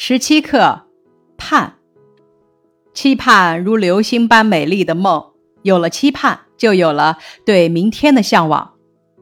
[0.00, 0.82] 十七课，
[1.36, 1.72] 盼，
[2.94, 5.24] 期盼如流星般美丽的梦。
[5.62, 8.74] 有了期盼，就有了对明天的向往。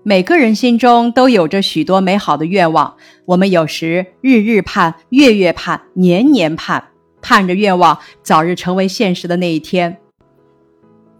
[0.03, 2.95] 每个人心中都有着许多美好的愿望，
[3.25, 6.89] 我们有时日日盼，月月盼，年年盼，
[7.23, 9.97] 盼着愿望早日成为现实的那一天。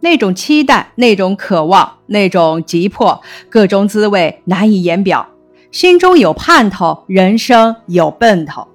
[0.01, 5.27] 那种期待，那种渴望，那种急迫，各种滋味难以言表。
[5.73, 8.69] 心中有盼头，人生有奔头。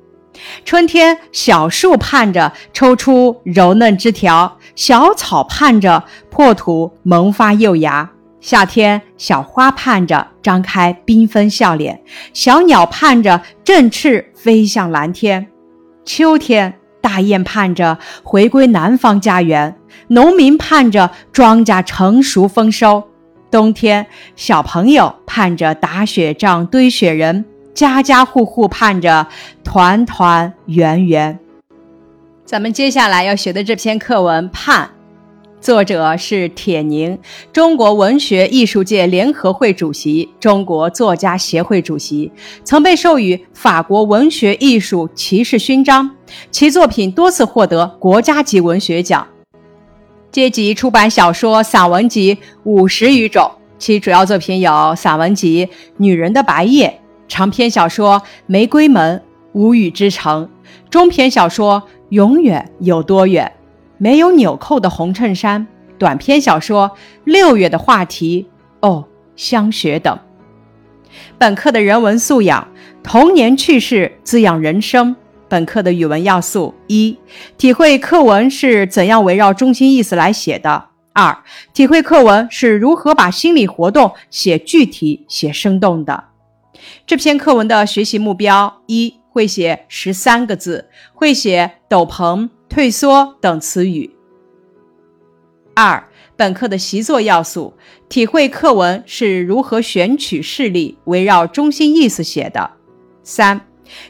[0.66, 12.02] 春天，小树盼着抽出柔嫩枝条，小草盼着破土萌发幼芽；夏天，小花盼着张开缤纷笑脸，
[12.34, 15.46] 小鸟盼着振翅飞向蓝天；
[16.06, 19.76] 秋天，大雁盼着回归南方家园，
[20.08, 23.04] 农民盼着庄稼成熟丰收；
[23.52, 27.46] 冬天，小朋友盼着打雪仗、堆雪人。
[27.74, 29.28] 家家户户盼着
[29.64, 31.40] 团团圆圆。
[32.46, 34.86] 咱们接下来要学的这篇课文《盼》，
[35.62, 37.18] 作者是铁凝，
[37.54, 42.30] 中国文学艺术界联合会主席，中国作家协会主席，
[42.64, 46.12] 曾被授予法国文学艺术骑士勋章。
[46.50, 49.26] 其作品多次获得国家级文学奖。
[50.30, 55.66] 阶级出版小说、散文集五十余种，其主要作品有散文集
[55.98, 56.88] 《女人的白夜》。
[57.32, 59.18] 长篇小说《玫瑰门》
[59.54, 60.46] 《无语之城》，
[60.90, 63.50] 中篇小说《永远有多远》，
[63.98, 65.66] 没有纽扣的红衬衫，
[65.98, 66.90] 短篇小说
[67.24, 68.46] 《六月的话题》
[68.86, 69.06] 哦，
[69.38, 70.20] 香雪等。
[71.38, 72.68] 本课的人文素养：
[73.02, 75.16] 童年趣事滋养人生。
[75.48, 77.18] 本课的语文要素：一、
[77.58, 81.38] 体会课文是怎样围绕中心意思来写的；二、
[81.74, 86.26] 体会课文是如何把心理活动写具体、写生动的。
[87.06, 94.16] 这篇课文的学习目标：一、会写十三个字，会写斗篷、退缩等词语。
[95.74, 96.04] 二、
[96.36, 97.74] 本课的习作要素：
[98.10, 102.72] 体会课文是如何选取事例，围绕中心意思写的。
[103.24, 103.62] 三、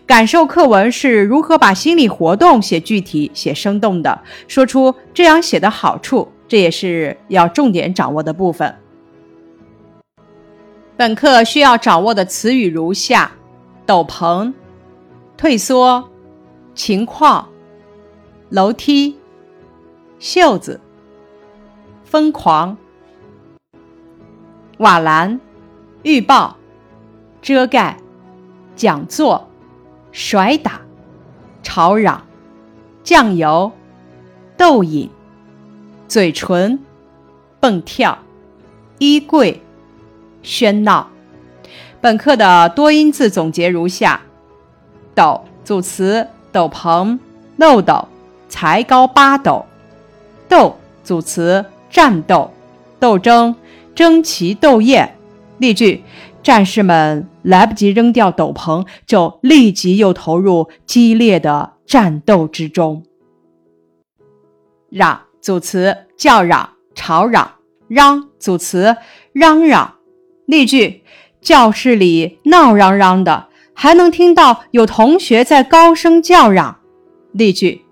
[0.06, 8.75] 感受课文是如何把心理活动写具体、写生动的，说出这样写的好处，这也是要重点掌握的部分。
[11.01, 13.31] 本课需要掌握的词语如下：
[13.88, 14.53] 斗篷、
[15.35, 16.07] 退缩、
[16.75, 17.50] 情况、
[18.50, 19.17] 楼梯、
[20.19, 20.79] 袖子、
[22.03, 22.78] 疯狂、
[24.78, 25.41] 瓦蓝、
[26.03, 26.56] 预报、
[27.41, 27.97] 遮盖、
[28.75, 29.50] 讲座、
[30.12, 30.81] 甩打、
[31.63, 32.23] 吵嚷、
[33.01, 33.72] 酱油、
[34.56, 35.09] 豆饮、
[36.07, 36.78] 嘴唇、
[37.59, 38.19] 蹦跳、
[39.00, 39.59] 衣柜。
[40.44, 41.09] 喧闹。
[42.00, 44.22] 本课的多音字总结如下：
[45.13, 47.19] 斗组词斗篷、
[47.57, 48.07] 漏斗、
[48.50, 49.66] 才高八斗；
[50.50, 52.51] 斗组词战斗、
[53.00, 53.56] 斗争、
[53.94, 55.16] 争奇斗艳。
[55.59, 56.03] 例句：
[56.41, 63.03] 战士们来不及扔掉斗篷，就立即又投入激烈的战斗之中。
[64.90, 67.57] 嚷组词叫嚷、吵嚷；
[67.88, 68.97] 嚷组词
[69.34, 69.96] 嚷嚷。
[70.51, 71.01] 例句：
[71.39, 76.79] 教室里闹嚷嚷的，还能听到有同学在高声叫嚷。
[77.31, 77.85] 例句：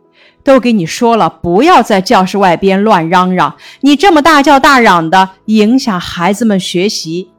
[0.43, 7.31] 都给你说了，不要在教室外边乱嚷嚷，你这么大叫大嚷的，影响孩子们学习。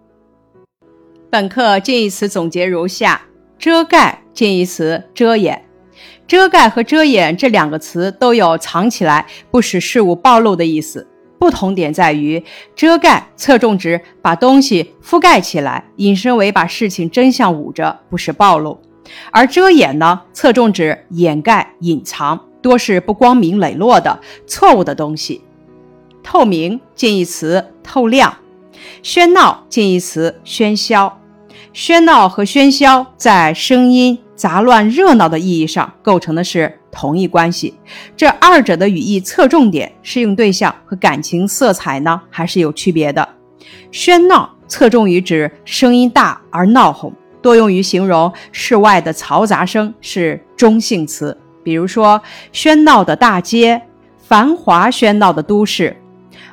[1.29, 3.21] 本课近义词总结如下：
[3.59, 5.63] 遮盖近义词遮掩，
[6.27, 11.07] 遮盖和遮掩这两个词都有藏起来，不使事物暴露的意思。
[11.41, 12.45] 不同点在于，
[12.77, 18.79] 遮盖侧重指把东西覆盖起来，引申为把事情真相捂着，不使暴露；
[19.33, 25.41] 而遮掩呢，侧重指掩盖、隐藏，多是不光明磊落的错误的东西。
[26.23, 28.37] 透明近义词透亮，
[29.03, 31.20] 喧闹近义词喧嚣。
[31.73, 36.77] 喧闹和喧嚣在声音杂乱、热闹的意义上构成的是。
[36.93, 37.73] 同一关系，
[38.17, 43.29] 这二者的语义侧重点、适用对象和感情色彩呢，还是有区别的。
[43.93, 51.39] 喧闹侧重于指声音大而闹哄，多用于形容室外的嘈杂声，是中性词。
[51.63, 52.21] 比如说，
[52.53, 53.81] 喧闹的大街，
[54.19, 55.97] 繁华喧闹的都市。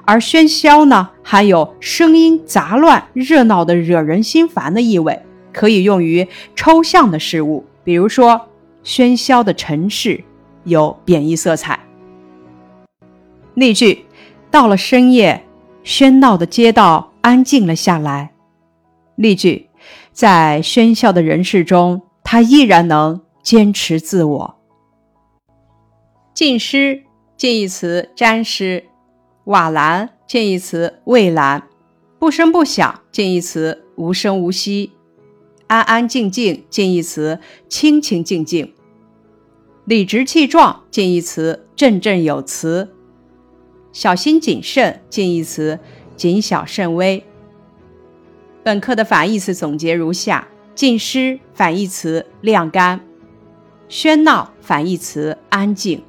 [0.08, 5.22] 而喧嚣呢，含有声音杂乱、热闹的惹人心烦的意味，
[5.52, 8.48] 可以用于抽象的事物，比如说。
[8.84, 10.24] 喧嚣的城市
[10.64, 11.78] 有贬义色彩。
[13.54, 14.06] 例句：
[14.50, 15.44] 到了深夜，
[15.84, 18.32] 喧闹的街道安静了下来。
[19.18, 19.68] 例句：
[20.14, 24.56] 在喧嚣的人世中，他依然能坚持自我。
[26.34, 27.04] 浸湿
[27.36, 28.86] 近义词沾湿，
[29.48, 31.70] 瓦蓝近义词蔚蓝，
[32.20, 34.92] 不声不响近义词无声无息，
[35.68, 37.40] 安安静静近义词
[37.70, 38.74] 清清静静，
[39.86, 42.90] 理直气壮近义词振振有词，
[43.94, 45.80] 小心谨慎近义词
[46.18, 47.24] 谨小慎微。
[48.64, 50.46] 本课的反义词总结如下：
[50.76, 53.00] 浸湿反义词晾干，
[53.88, 56.04] 喧闹反义词安静。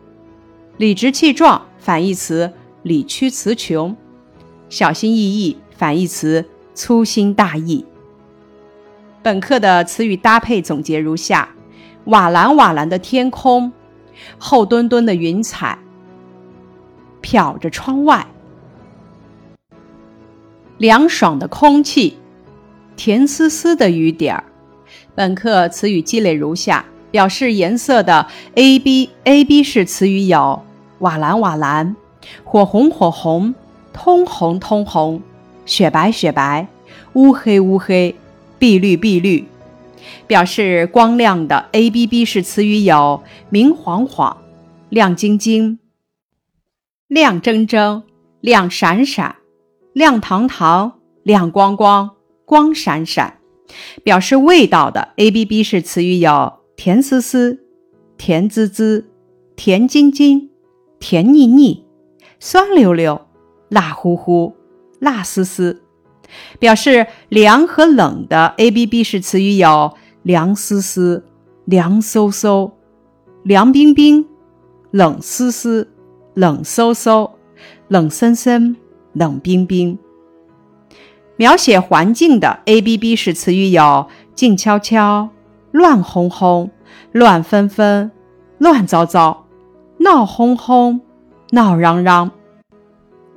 [0.76, 2.52] 理直气壮反义词
[2.82, 3.96] 理屈词穷，
[4.68, 6.44] 小心翼翼反义词
[6.74, 7.84] 粗心大意。
[9.22, 11.48] 本课的词语搭配总结如下：
[12.04, 13.72] 瓦蓝瓦蓝的天空，
[14.38, 15.78] 厚墩墩的云彩，
[17.20, 18.26] 瞟着窗外，
[20.78, 22.16] 凉爽的空气，
[22.96, 24.44] 甜丝丝的雨点儿。
[25.14, 30.62] 本课词语积累如下：表示颜色的 A B A B 式词语有。
[31.00, 31.94] 瓦蓝瓦蓝，
[32.44, 33.54] 火红火红，
[33.92, 35.22] 通红通红，
[35.66, 36.66] 雪白雪白，
[37.14, 38.14] 乌黑乌黑，
[38.58, 39.46] 碧绿碧绿。
[40.26, 44.38] 表示光亮的 A B B 式词语有明晃晃、
[44.88, 45.78] 亮晶晶、
[47.06, 48.02] 亮铮铮、
[48.40, 49.36] 亮闪闪、
[49.92, 52.10] 亮堂堂、亮光光、
[52.44, 53.38] 光闪闪。
[54.02, 57.60] 表示味道的 A B B 式词语有甜丝丝、
[58.16, 59.10] 甜滋滋、
[59.56, 60.50] 甜津津。
[61.00, 61.84] 甜腻腻、
[62.40, 63.20] 酸溜溜、
[63.68, 64.54] 辣乎乎、
[65.00, 65.82] 辣丝丝，
[66.58, 71.24] 表示凉和冷的 A B B 式词语有凉丝丝、
[71.64, 72.70] 凉飕飕、
[73.42, 74.26] 凉冰冰、
[74.90, 75.88] 冷丝丝、
[76.34, 77.30] 冷飕飕、
[77.88, 78.76] 冷森森、
[79.12, 79.98] 冷冰冰。
[81.36, 85.28] 描写环境的 A B B 式词语有静悄悄、
[85.72, 86.70] 乱哄哄、
[87.12, 88.10] 乱纷纷、
[88.58, 89.46] 乱糟糟。
[89.98, 91.00] 闹哄哄，
[91.50, 92.30] 闹嚷嚷。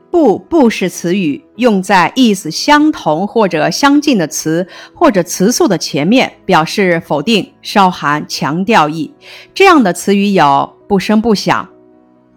[0.10, 9.14] 不不是词语，用在意思相同或者相近的词或者词素的前面，表示否定，稍含强调意。
[9.54, 11.70] 这样的词语有不声不响、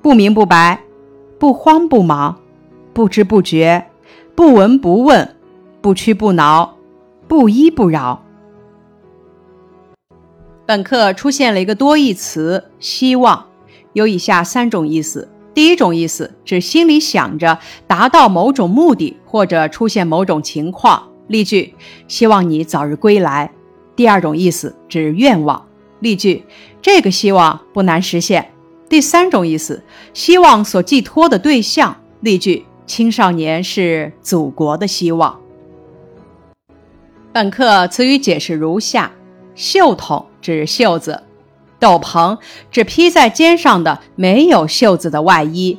[0.01, 0.81] 不明不白、
[1.37, 2.41] 不慌不忙、
[2.93, 3.85] 不知不觉、
[4.37, 5.35] 不闻不问、
[5.81, 6.77] 不屈不挠、
[7.27, 8.23] 不依不饶。
[10.65, 13.47] 本课出现了一个多义词“希望”。
[13.95, 21.11] 有以下三种意思：第一种意思指心里想着达到某种目的或者出现某种情况。
[21.29, 21.75] 例句：
[22.09, 23.51] 希望你早日归来。
[23.97, 25.67] 第二种意思指愿望。
[26.01, 26.45] 例句：
[26.83, 28.51] 这个希望不难实现。
[28.89, 31.97] 第三种意思，希望所寄托的对象。
[32.21, 35.41] 例句：青少年是祖国的希望。
[37.33, 39.11] 本课词语解释如下：
[39.55, 41.23] 袖筒指袖子。
[41.79, 42.39] 斗篷
[42.71, 45.79] 指披在肩上的没有袖子的外衣。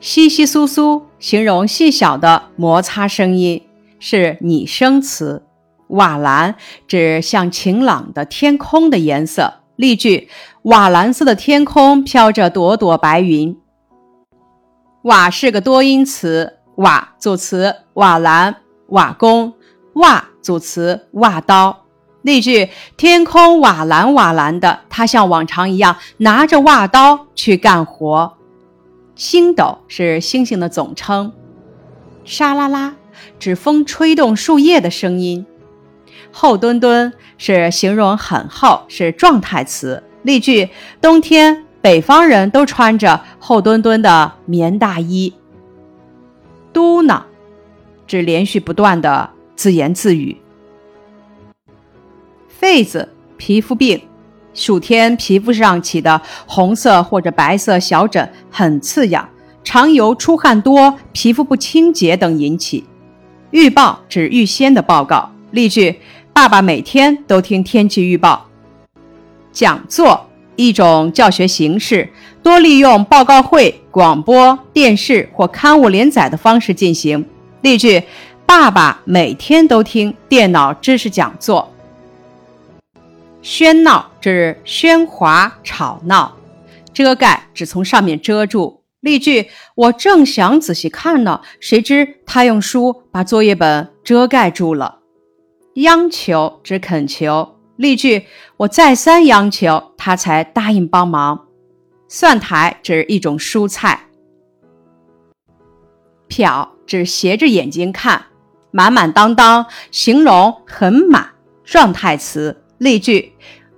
[0.00, 3.62] 稀稀疏疏形容细小的摩擦声音，
[3.98, 5.42] 是拟声词。
[5.88, 6.56] 瓦蓝
[6.88, 9.60] 指像晴朗的天空的颜色。
[9.76, 10.28] 例句：
[10.62, 13.56] 瓦蓝色的天空飘着朵朵白云。
[15.02, 18.56] 瓦是个多音词，瓦组词瓦蓝、
[18.88, 19.54] 瓦工，
[19.94, 21.85] 瓦组词瓦刀。
[22.26, 28.36] 例句：天空瓦蓝瓦蓝的，他像往常一样拿着瓦刀去干活。
[29.14, 31.32] 星斗是星星的总称。
[32.24, 32.96] 沙啦啦
[33.38, 35.46] 指风吹动树叶的声音。
[36.32, 40.02] 厚墩墩是形容很厚，是状态词。
[40.22, 45.32] 例句：冬天北方人都穿着厚墩墩的棉大衣。
[46.72, 47.22] 嘟囔
[48.08, 50.36] 指连续不断的自言自语。
[52.60, 54.00] 痱子，皮肤病，
[54.54, 59.28] 暑天皮肤上起的红色或者白色小疹很刺痒，
[59.62, 62.84] 常由出汗多、皮肤不清洁等引起。
[63.50, 65.30] 预报指预先的报告。
[65.52, 66.00] 例句：
[66.32, 68.46] 爸爸每天都听天气预报。
[69.52, 72.08] 讲座，一种教学形式，
[72.42, 77.24] 多利用报告会、广播电视或刊物连载的方式进行。
[77.62, 78.02] 例句：
[78.44, 81.72] 爸爸每天都听电脑知识讲座。
[83.46, 86.36] 喧闹指喧哗吵闹，
[86.92, 88.82] 遮盖指从上面遮住。
[88.98, 94.98] 例句：我正想仔细看呢，谁知他用书把作业本遮盖住了。
[95.74, 97.60] 央求指恳求。
[97.76, 98.26] 例句：
[98.56, 101.46] 我再三央求他才答应帮忙。
[102.08, 104.08] 蒜苔指一种蔬菜。
[106.28, 108.26] 瞟指斜着眼睛看，
[108.72, 111.30] 满满当当形容很满，
[111.62, 112.64] 状态词。
[112.78, 113.32] 例句：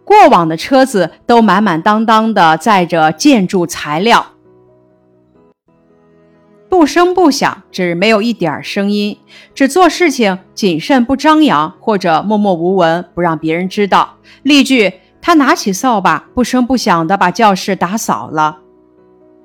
[0.05, 4.27] 过往的车子都满满当当的载着建筑材料。
[6.69, 9.19] 不声不响，指没有一点声音，
[9.55, 14.17] 只做事情谨慎不张扬，或者默默无闻，不让别人知道。
[14.43, 18.59] 例句：他拿起扫把，不声不响的把教室打扫了。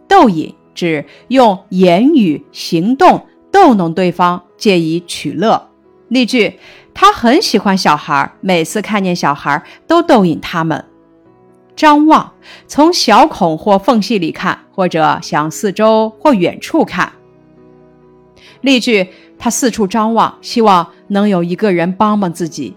[0.08, 5.70] 逗引指用言语、行动逗弄对方，借以取乐。
[6.14, 6.60] 例句：
[6.94, 10.86] 他很喜欢小孩，每次看见小孩都逗引他们。
[11.76, 12.34] 张望，
[12.68, 17.14] 从小孔或缝隙里看，或者向四周或远处看。
[18.62, 22.76] 例句：他四处张望，希望能有一个人帮帮自己。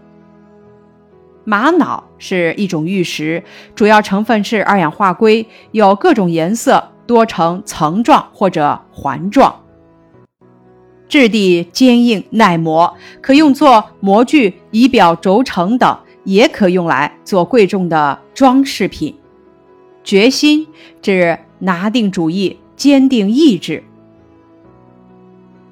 [1.45, 9.61] 玛瑙是一种玉石，主要成分是二氧化硅，有各种颜色，多呈层状或者环状。
[11.09, 19.15] 质地坚硬耐磨，可用作模具、仪表轴承等，也可用来做贵重的装饰品。
[20.03, 20.67] 决心
[21.01, 23.83] 指拿定主意、坚定意志。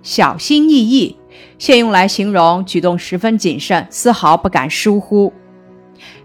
[0.03, 1.17] 小心翼翼，
[1.59, 5.33] 现用来形容举动十分谨慎，丝毫不敢疏忽。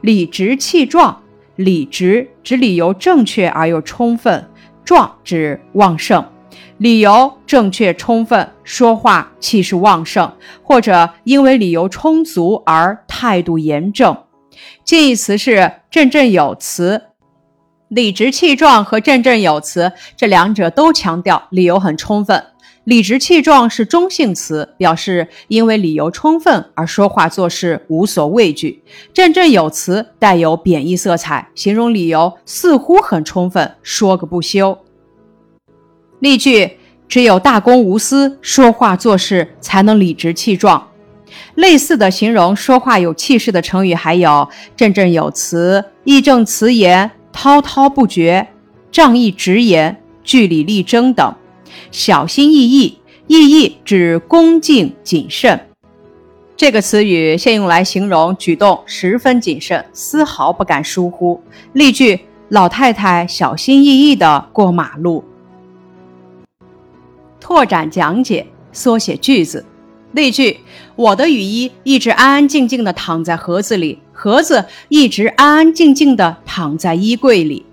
[0.01, 1.21] 理直气壮，
[1.55, 4.49] 理直指理由正确而又充分，
[4.83, 6.25] 壮指旺盛。
[6.77, 10.31] 理由正确充分，说话气势旺盛，
[10.63, 14.17] 或者因为理由充足而态度严正。
[14.83, 17.01] 近义词是振振有词。
[17.89, 22.43] 理直气壮和振振有词这两者都强调理由很充分。
[22.83, 28.83] 理直气壮是中性词，表示因为理由充分而说话做事无所畏惧。
[29.13, 34.77] 振振有词带有贬义色彩，形容理由似乎很充分，说个不休。
[36.19, 40.88] 例句：只有大公无私，说话做事才能理直气壮。
[41.55, 48.47] 类似的形容说话有气势的成语还有振振有词、义正辞严、滔滔不绝、
[48.91, 51.35] 仗义直言、据理力争等。
[51.91, 52.97] 小心翼翼，
[53.27, 55.59] 翼翼指恭敬谨慎。
[56.57, 61.41] 这个词语现用来形容举动十分谨慎，丝毫不敢疏忽。
[61.73, 65.23] 例句：老太太小心翼翼地过马路。
[67.39, 69.65] 拓展讲解，缩写句子。
[70.13, 70.60] 例句：
[70.96, 77.65] 我的雨衣一直安安静静地躺在盒子里，盒子一直安安静静地躺在衣柜里。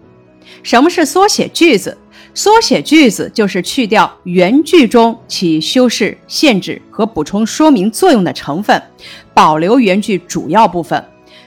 [0.63, 1.97] 什么是缩写句子？
[2.35, 8.81] 缩写句子就是去掉原句中起修饰、限制和补充说明作用的成分，
[9.33, 11.03] 保留原句主要部分。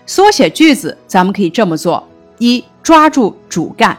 [0.08, 2.04] 缩写句子咱们可以这么做：
[2.40, 3.96] 一、抓住主干。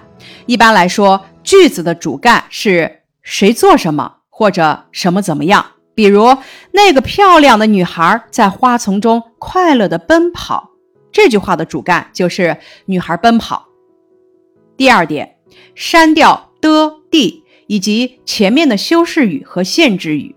[0.46, 2.99] 一般来说，句子的主干是
[3.30, 4.16] 谁做什么。
[4.40, 5.62] 或者什么怎么样？
[5.94, 6.34] 比如
[6.72, 10.70] 那个漂亮的女孩在花丛中快乐地奔跑，
[11.12, 12.56] 这句话的主干就是
[12.86, 13.66] 女孩奔跑。
[14.78, 15.36] 第二点，
[15.74, 20.34] 删掉的、的以及前面的修饰语和限制语，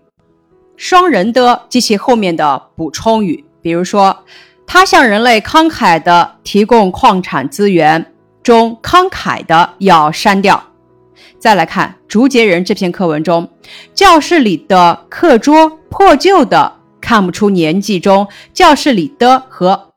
[0.76, 3.42] 双人的及其后面的补充语。
[3.62, 4.24] 比如说，
[4.66, 10.62] 他向人类慷慨地提供矿产资源，中慷慨的要删掉。
[11.44, 13.50] 再来看《竹节人》这篇课文中，
[13.92, 19.92] 教室里的课桌破旧的，看不出年纪中教室里的和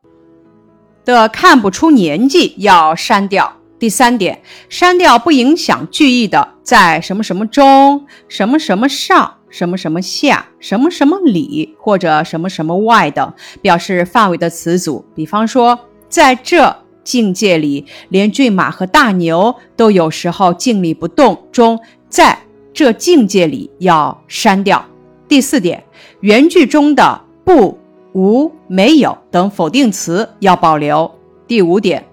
[1.06, 3.50] 的看不出年纪要删掉。
[3.78, 15.02] 第三点，删掉不影响句意的，在什么什么中、什么什么上、什么什么下、什么什么里或者什么什么外等表示范围的词组。
[15.14, 16.76] 比方说，在这。
[17.08, 21.42] 境界里，连骏马和大牛都有时候静立不动。
[21.50, 22.38] 中在
[22.74, 24.84] 这境界里要删掉。
[25.26, 25.82] 第四点，
[26.20, 27.78] 原句中的不、
[28.12, 31.10] 无、没有等否定词要保留。
[31.46, 32.04] 第五点，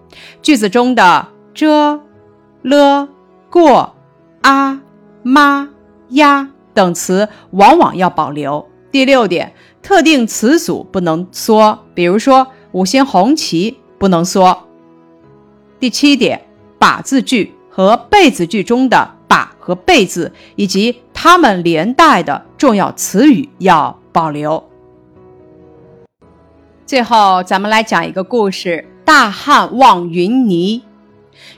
[0.41, 1.99] 句子中的这、
[2.61, 3.09] 了、
[3.49, 3.93] 过、
[4.43, 4.81] 啊、
[5.23, 5.67] 妈、
[6.11, 8.65] 呀等词往往要保留。
[8.93, 14.57] 第六点，特定词组不能缩，比如说五星红旗不能缩。
[15.79, 16.41] 第七点，
[16.79, 24.63] 把字句和被字句中的把和被字以及它们连带的重要词语要保留。
[26.85, 30.81] 最后，咱们来讲一个故事：大汉望云霓。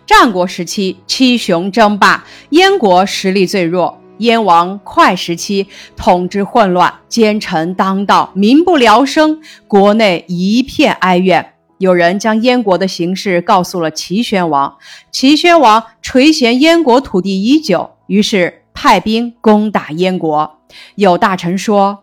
[0.06, 4.02] 战国时期，七雄争霸，燕国实力最弱。
[4.20, 11.54] 燕王哙时期，统治混乱，奸臣当道，民不聊生，国内一片哀怨。
[11.78, 14.78] 有人将燕国的形势告诉了齐宣王，
[15.12, 20.58] 齐宣王垂涎燕国土地已久，于是派兵攻打燕国。
[20.96, 22.00] 有大臣说：“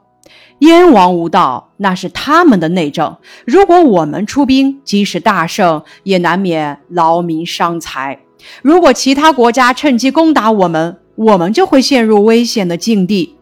[0.60, 3.16] 燕王无道，那是他们的内政。
[3.44, 8.20] 如果我们出兵，即使大胜，也难免劳民伤财。
[8.62, 13.36] 如果其他国家趁机攻打我们，我们就会陷入危险的境地。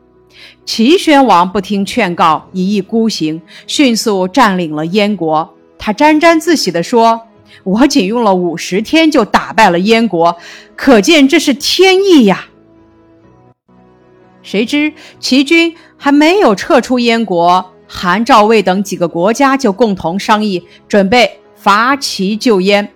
[0.64, 5.54] 齐宣王不听劝告，一意孤行，迅速占领了燕国。
[5.84, 7.22] 他沾沾自喜地说
[7.64, 10.36] ：“我仅用了五十天就打败了燕国，
[10.76, 12.46] 可见这是天意呀。”
[14.44, 22.92] 谁知齐军还没有撤出燕国，韩、赵、魏等几个国家就共同商议，准备伐齐救燕。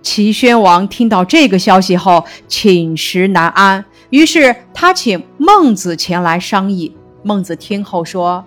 [0.00, 6.94] 齐宣王听到这个消息后，寝食难安，于是他请孟子前来商议。
[7.24, 8.44] 孟子听后说：“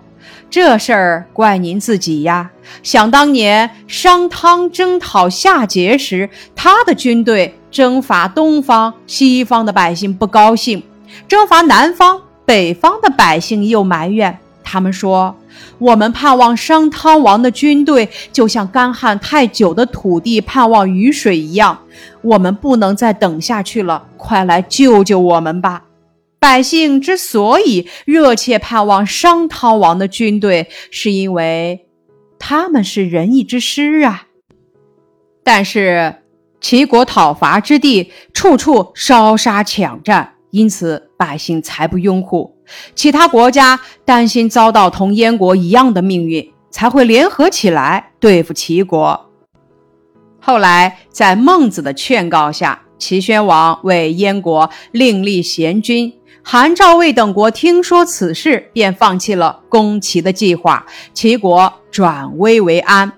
[0.50, 2.50] 这事儿怪您自己呀！
[2.82, 10.82] 想当年商汤征讨夏桀时，他的军队征伐东方、西方的百姓不高兴，
[11.26, 15.34] 征伐南方。”北方的百姓又埋怨，他们说
[15.80, 21.78] ：“我们盼望商汤王的军队，就像干旱太久的土地盼望雨水一样，
[22.20, 25.84] 我们不能再等下去了，快来救救我们吧！”
[26.44, 31.86] 百姓之所以热切盼望商汤王的军队，是因为
[32.38, 34.26] 他们是仁义之师啊。
[35.42, 36.16] 但是
[36.60, 40.34] 齐国讨伐之地，处处烧杀抢占。
[40.50, 42.58] 因此，百姓才不拥护。
[42.94, 49.30] 其他国家担心遭到同燕国一样的命运，才会联合起来对付齐国。
[50.38, 56.12] 后来，在孟子的劝告下，齐宣王为燕国另立贤君。
[56.46, 60.84] 韩、赵、魏等国听说此事，便放弃了攻齐的计划，
[61.14, 63.10] 齐国转危为安。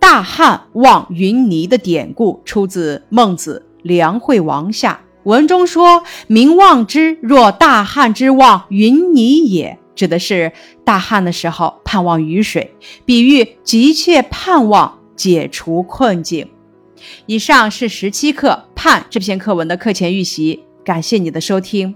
[0.00, 5.00] 大汉望云霓的典故出自《孟子·梁惠王下》。
[5.22, 10.52] 文中说：“民望之，若大旱之望云霓也。”指的是
[10.84, 12.74] 大旱的时候盼望雨水，
[13.04, 16.48] 比喻急切盼望解除困境。
[17.26, 21.94] 以上是十七课《盼》这篇课文的课前预习，感谢你的收听。